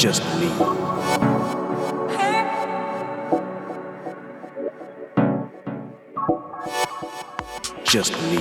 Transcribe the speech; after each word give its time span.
Just 0.00 0.24
me. 0.40 0.48
Just 7.84 8.14
me. 8.30 8.38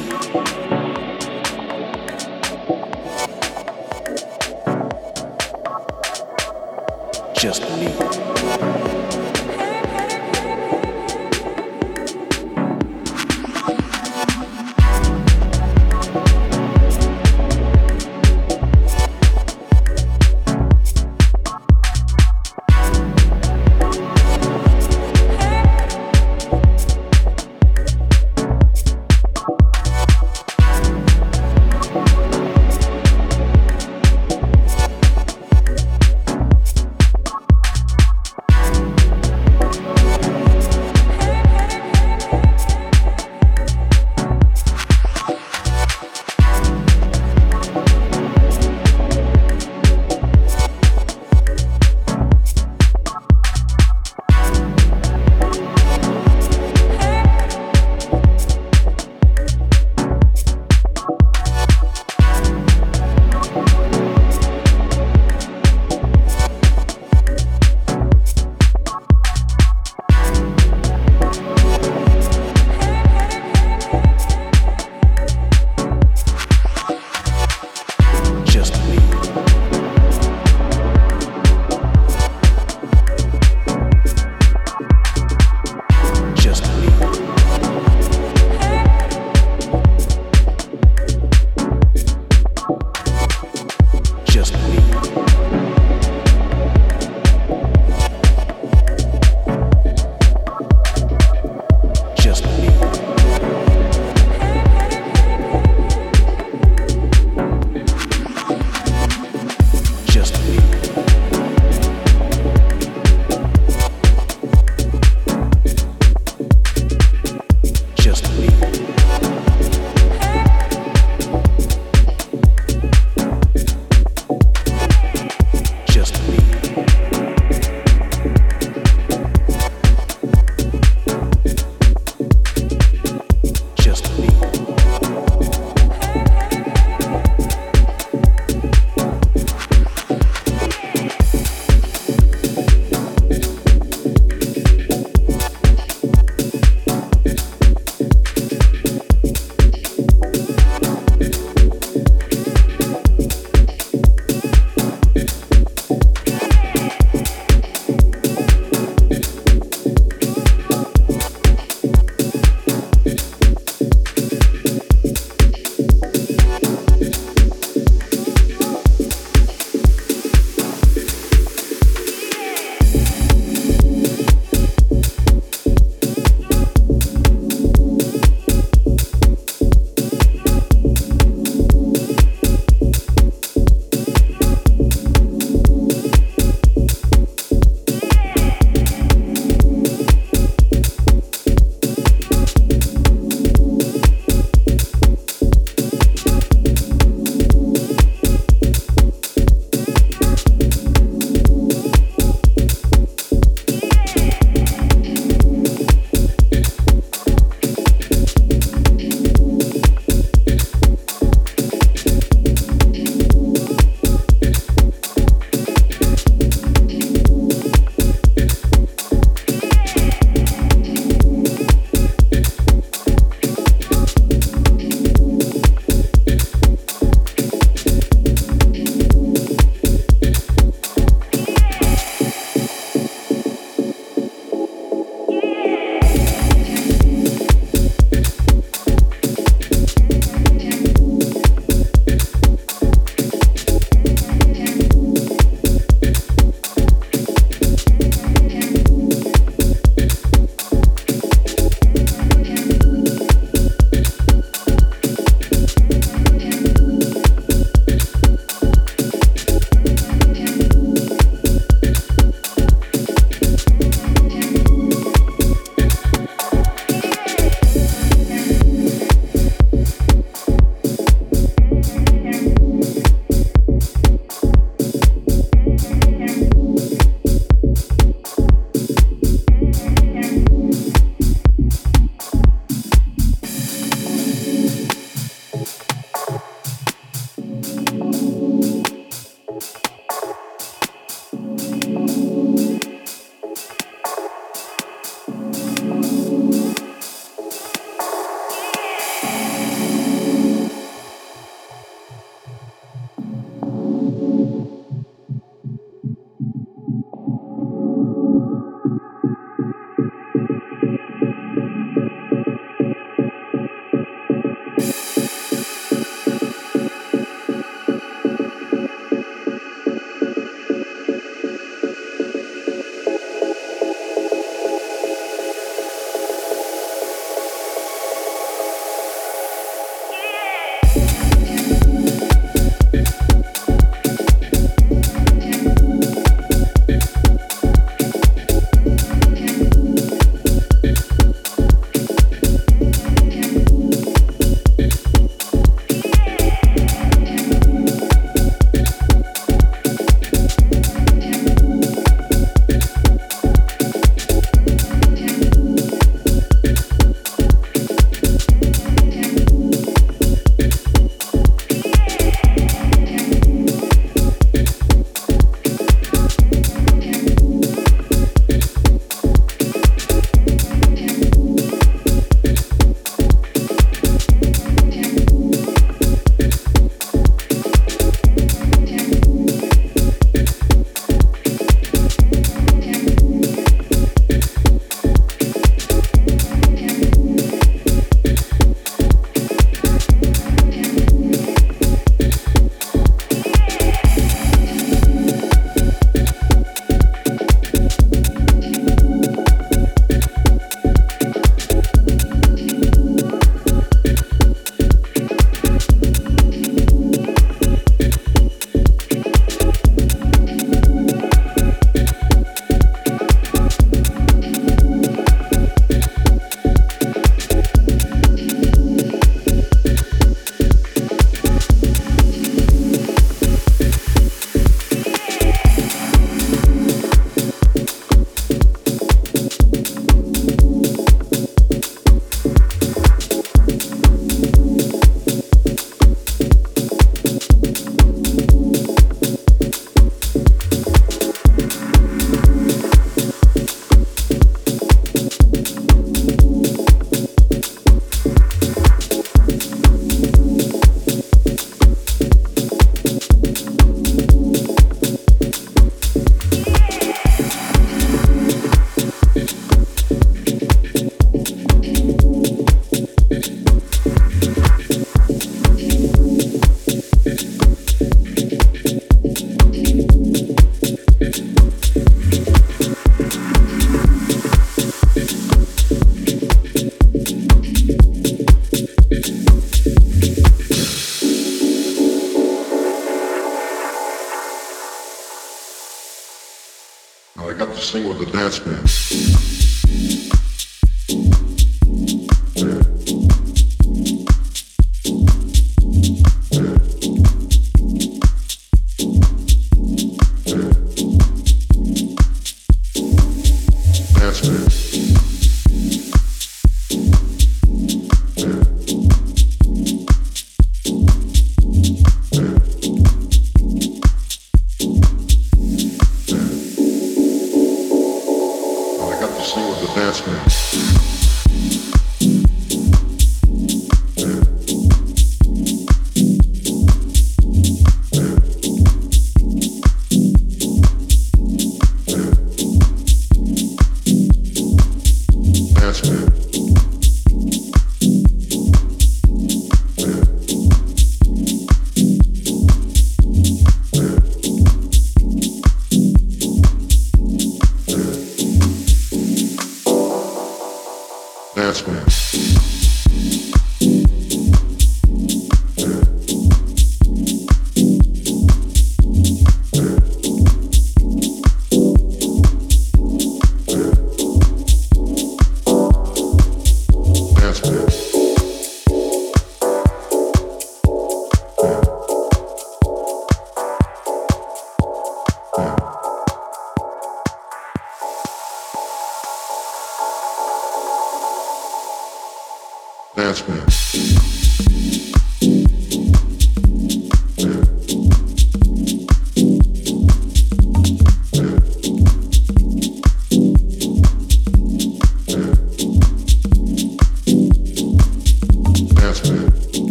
Just 7.35 7.61
me. 7.77 8.08